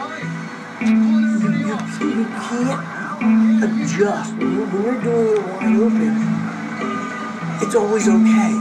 You, 0.00 1.76
can't 2.40 3.64
adjust. 3.64 4.32
When 4.32 4.54
you're 4.54 5.00
doing 5.02 5.36
it 5.36 5.42
wide 5.44 5.76
open, 5.76 6.14
it's 7.60 7.74
always 7.74 8.08
okay. 8.08 8.52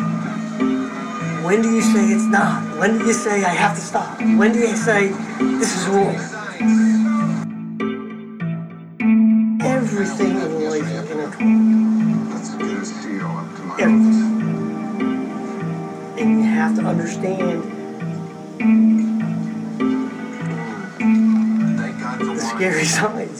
When 1.45 1.61
do 1.61 1.73
you 1.73 1.81
say 1.81 2.07
it's 2.07 2.25
not? 2.25 2.77
When 2.77 2.97
do 2.97 3.05
you 3.05 3.13
say 3.13 3.45
I 3.45 3.53
have 3.53 3.73
to 3.75 3.81
stop? 3.81 4.19
When 4.19 4.51
do 4.51 4.59
you 4.59 4.75
say 4.75 5.13
this 5.39 5.77
is 5.77 5.87
wrong? 5.87 6.15
Everything 9.61 10.35
in 10.35 10.69
life 10.69 10.83
is 10.83 11.09
intertwined. 11.09 12.33
Everything. 13.79 14.39
And 16.19 16.43
you 16.43 16.49
have 16.49 16.75
to 16.75 16.81
understand 16.81 17.79
the 22.59 22.65
scary 22.65 22.85
sides. 22.85 23.39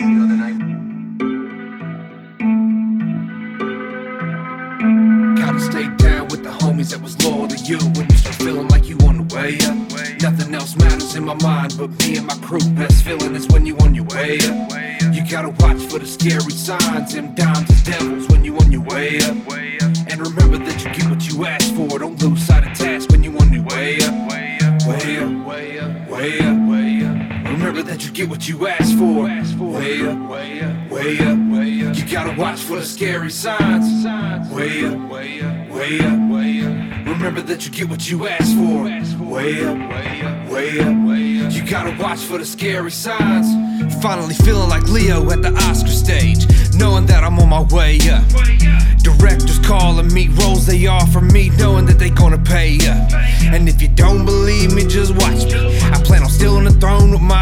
Gotta 5.37 5.59
stay 5.59 5.87
down 5.97 6.27
with 6.29 6.43
the 6.43 6.49
homies 6.49 6.91
that 6.91 7.01
was 7.01 7.21
loyal 7.25 7.49
to 7.49 7.57
you 7.57 7.79
when 7.79 8.09
you 8.09 8.15
start 8.15 8.35
feeling 8.35 8.67
like 8.69 8.87
you 8.87 8.97
on 8.99 9.27
the 9.27 9.35
way 9.35 9.57
up. 9.67 10.21
Nothing 10.21 10.55
else 10.55 10.77
matters 10.77 11.15
in 11.15 11.25
my 11.25 11.33
mind 11.35 11.75
but 11.77 11.89
me 11.99 12.15
and 12.15 12.27
my 12.27 12.35
crew. 12.35 12.61
Best 12.75 13.03
feeling 13.03 13.35
is 13.35 13.45
when 13.49 13.65
you 13.65 13.75
on 13.79 13.93
your 13.93 14.05
way 14.05 14.37
up. 14.39 14.71
You 15.13 15.25
gotta 15.29 15.49
watch 15.59 15.81
for 15.91 15.99
the 15.99 16.07
scary 16.07 16.51
signs, 16.51 17.13
them 17.13 17.35
dimes 17.35 17.69
and 17.69 17.83
devils 17.83 18.27
when 18.29 18.45
you 18.45 18.55
on 18.57 18.71
your 18.71 18.83
way 18.83 19.17
up. 19.17 19.35
And 20.07 20.17
remember 20.21 20.59
that 20.59 20.83
you 20.83 20.93
get 20.93 21.09
what 21.09 21.27
you 21.27 21.45
ask 21.45 21.73
for. 21.75 21.99
Don't 21.99 22.21
lose 22.23 22.41
sight 22.47 22.58
you 28.49 28.67
ask 28.67 28.97
for. 28.97 29.23
Way 29.23 30.07
up, 30.07 30.29
way 30.29 30.61
up, 30.61 30.77
way 31.51 31.85
up. 31.85 31.95
You 31.95 32.05
gotta 32.11 32.35
watch 32.39 32.59
for 32.59 32.77
the 32.77 32.85
scary 32.85 33.29
signs. 33.29 34.03
Way 34.51 34.85
up, 34.85 35.09
way 35.09 35.41
up, 35.41 35.69
way 35.69 35.99
up, 35.99 36.31
way 36.31 36.65
up. 36.65 37.05
Remember 37.05 37.41
that 37.41 37.65
you 37.65 37.71
get 37.71 37.89
what 37.89 38.09
you 38.09 38.27
ask 38.27 38.55
for. 38.55 38.83
Way 39.23 39.63
up, 39.63 39.77
way 39.91 40.21
up, 40.21 40.49
way 40.49 40.79
up, 40.79 41.07
way 41.07 41.45
up. 41.45 41.53
You 41.53 41.63
gotta 41.63 41.95
watch 42.01 42.19
for 42.19 42.39
the 42.39 42.45
scary 42.45 42.91
signs. 42.91 43.47
Finally 44.01 44.33
feeling 44.33 44.67
like 44.67 44.83
Leo 44.89 45.29
at 45.29 45.43
the 45.43 45.53
Oscar 45.69 45.89
stage, 45.89 46.47
knowing 46.73 47.05
that 47.05 47.23
I'm 47.23 47.37
on 47.39 47.49
my 47.49 47.61
way 47.73 47.99
up. 48.09 48.23
Directors 49.03 49.59
calling 49.59 50.11
me, 50.11 50.27
roles 50.29 50.65
they 50.65 50.87
offer 50.87 51.21
me, 51.21 51.49
knowing 51.51 51.85
that 51.85 51.99
they 51.99 52.09
gonna 52.09 52.37
pay 52.37 52.77
up. 52.87 53.13
And 53.53 53.69
if 53.69 53.81
you 53.81 53.89
don't 53.89 54.25
believe 54.25 54.73
me, 54.73 54.85
just 54.85 55.13
watch 55.15 55.45
me. 55.45 55.79
I 55.91 56.01
plan 56.03 56.23
on 56.23 56.29
stealing 56.29 56.65
the 56.65 56.71
throne 56.71 57.11
with 57.11 57.21
my 57.21 57.38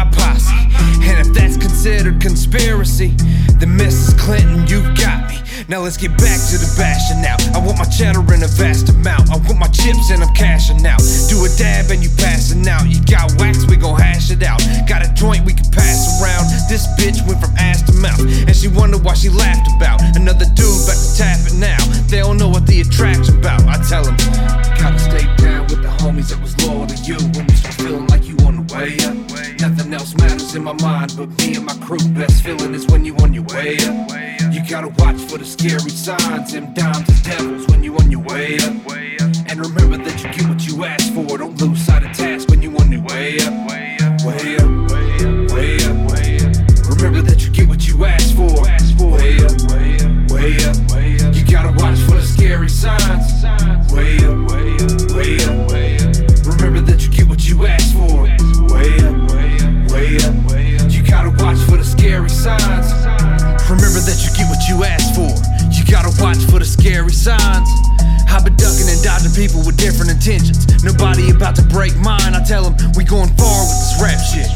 considered 1.88 2.20
conspiracy, 2.20 3.16
then 3.56 3.72
Mrs. 3.80 4.18
Clinton, 4.18 4.66
you 4.68 4.84
got 4.92 5.24
me. 5.30 5.40
Now 5.68 5.80
let's 5.80 5.96
get 5.96 6.12
back 6.20 6.36
to 6.52 6.60
the 6.60 6.68
bashing 6.76 7.24
out. 7.24 7.40
I 7.56 7.64
want 7.64 7.78
my 7.78 7.88
cheddar 7.88 8.20
in 8.34 8.44
a 8.44 8.46
vast 8.60 8.90
amount. 8.90 9.32
I 9.32 9.40
want 9.48 9.56
my 9.56 9.72
chips 9.72 10.12
and 10.12 10.22
I'm 10.22 10.34
cashing 10.34 10.84
out. 10.84 11.00
Do 11.32 11.40
a 11.44 11.48
dab 11.56 11.90
and 11.90 12.04
you 12.04 12.10
passing 12.20 12.68
out. 12.68 12.84
You 12.84 13.00
got 13.08 13.32
wax, 13.40 13.64
we 13.64 13.76
gon' 13.76 13.96
hash 13.96 14.30
it 14.30 14.42
out. 14.42 14.60
Got 14.86 15.00
a 15.00 15.08
joint 15.14 15.46
we 15.48 15.54
can 15.54 15.64
pass 15.72 16.20
around. 16.20 16.52
This 16.68 16.84
bitch 17.00 17.24
went 17.26 17.40
from 17.40 17.56
ass 17.56 17.80
to 17.88 17.96
mouth, 17.96 18.20
and 18.20 18.54
she 18.54 18.68
wondered 18.68 19.02
why 19.02 19.14
she 19.14 19.30
laughed 19.30 19.64
about 19.80 20.04
another 20.14 20.44
dude 20.44 20.84
back 20.84 21.00
to 21.00 21.08
tap 21.16 21.40
it 21.48 21.56
now. 21.56 21.80
They 22.12 22.20
don't 22.20 22.36
know 22.36 22.48
what 22.52 22.66
the 22.66 22.82
attraction 22.82 23.40
about. 23.40 23.64
I 23.64 23.80
tell 23.88 24.04
them, 24.04 24.16
gotta 24.76 25.00
stay 25.00 25.24
down 25.40 25.64
with 25.72 25.80
the 25.80 25.92
homies 26.04 26.28
that 26.36 26.40
was 26.44 26.52
loyal 26.60 26.86
to 26.86 26.96
you 27.00 27.47
my 30.74 30.82
mind 30.82 31.16
but 31.16 31.28
me 31.38 31.56
and 31.56 31.64
my 31.64 31.74
crew. 31.76 31.98
Best 32.10 32.42
feeling 32.42 32.74
is 32.74 32.86
when 32.88 33.04
you 33.04 33.14
on 33.16 33.32
your 33.32 33.44
way 33.44 33.76
up. 33.78 34.52
You 34.52 34.60
gotta 34.68 34.88
watch 34.98 35.16
for 35.22 35.38
the 35.38 35.44
scary 35.44 35.90
signs, 35.90 36.52
them 36.52 36.74
dimes 36.74 37.08
and 37.08 37.22
devils 37.22 37.66
when 37.68 37.82
you 37.82 37.96
on 37.96 38.10
your 38.10 38.20
way 38.20 38.58
up. 38.58 38.74
And 39.48 39.60
remember 39.60 39.96
that 39.98 40.22
you 40.22 40.30
get 40.30 40.48
what 40.48 40.66
you 40.66 40.84
ask 40.84 41.12
for. 41.14 41.38
Don't 41.38 41.58
lose 41.60 41.80
sight 41.86 42.04
of 42.04 42.12
task 42.16 42.27
gotta 65.90 66.12
watch 66.20 66.38
for 66.52 66.60
the 66.60 66.68
scary 66.68 67.12
signs. 67.12 67.68
I've 68.28 68.44
been 68.44 68.56
ducking 68.56 68.86
and 68.86 69.00
dodging 69.02 69.32
people 69.32 69.64
with 69.64 69.76
different 69.80 70.12
intentions. 70.12 70.68
Nobody 70.84 71.32
about 71.32 71.56
to 71.56 71.64
break 71.64 71.96
mine. 71.96 72.36
I 72.36 72.44
tell 72.44 72.68
them 72.68 72.76
we 72.94 73.04
going 73.04 73.32
far 73.40 73.60
with 73.64 73.80
this 73.80 73.96
rap 73.98 74.20
shit. 74.20 74.46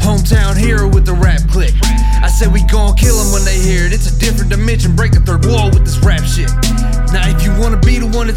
Hometown 0.00 0.56
hero 0.56 0.88
with 0.88 1.06
the 1.06 1.14
rap 1.14 1.44
click. 1.46 1.76
I 1.84 2.26
said 2.26 2.52
we 2.52 2.64
gon' 2.66 2.96
kill 2.96 3.14
them 3.14 3.32
when 3.32 3.44
they 3.44 3.60
hear 3.60 3.86
it. 3.86 3.92
It's 3.92 4.10
a 4.10 4.18
different 4.18 4.50
dimension. 4.50 4.96
Break 4.96 5.12
the 5.12 5.20
third 5.20 5.44
wall 5.46 5.70
with 5.70 5.84
this 5.84 6.01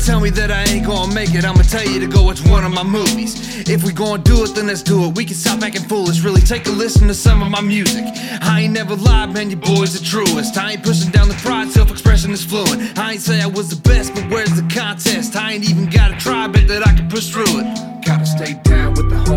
tell 0.05 0.19
me 0.19 0.29
that 0.29 0.51
I 0.51 0.63
ain't 0.66 0.85
gonna 0.85 1.13
make 1.13 1.33
it, 1.33 1.43
I'ma 1.43 1.63
tell 1.63 1.83
you 1.83 1.99
to 1.99 2.07
go 2.07 2.21
watch 2.21 2.45
one 2.45 2.63
of 2.63 2.71
my 2.71 2.83
movies. 2.83 3.67
If 3.67 3.83
we 3.83 3.91
gon' 3.91 4.21
do 4.21 4.43
it, 4.43 4.53
then 4.53 4.67
let's 4.67 4.83
do 4.83 5.05
it. 5.05 5.16
We 5.17 5.25
can 5.25 5.35
stop 5.35 5.63
acting 5.63 5.81
foolish. 5.83 6.21
Really 6.21 6.41
take 6.41 6.67
a 6.67 6.71
listen 6.71 7.07
to 7.07 7.16
some 7.16 7.41
of 7.41 7.49
my 7.49 7.61
music. 7.61 8.05
I 8.41 8.61
ain't 8.61 8.73
never 8.73 8.95
lied, 8.95 9.33
man. 9.33 9.49
You 9.49 9.55
boys 9.55 9.97
the 9.97 10.05
truest. 10.05 10.57
I 10.57 10.73
ain't 10.73 10.83
pushing 10.83 11.09
down 11.09 11.27
the 11.27 11.39
pride, 11.45 11.71
self 11.71 11.89
expression 11.89 12.31
is 12.31 12.45
fluent. 12.45 12.97
I 12.99 13.13
ain't 13.13 13.21
say 13.21 13.41
I 13.41 13.47
was 13.47 13.69
the 13.69 13.81
best, 13.89 14.13
but 14.13 14.29
where's 14.29 14.53
the 14.53 14.67
contest? 14.73 15.35
I 15.35 15.53
ain't 15.53 15.67
even 15.67 15.89
got 15.89 16.11
a 16.11 16.17
try, 16.17 16.47
bet 16.47 16.67
that 16.67 16.87
I 16.87 16.93
can 16.93 17.09
push 17.09 17.31
through 17.31 17.61
it. 17.61 18.05
Gotta 18.05 18.25
stay 18.25 18.53
down 18.63 18.93
with 18.93 19.09
the 19.09 19.17
loyal 19.31 19.34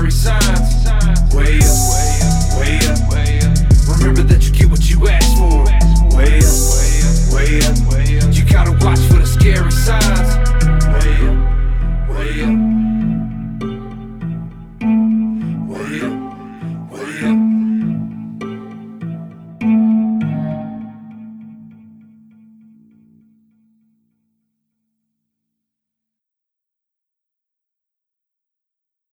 every 0.00 0.10
sign. 0.10 0.59